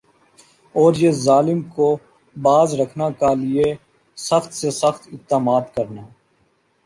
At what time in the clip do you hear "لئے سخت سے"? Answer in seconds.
3.33-4.69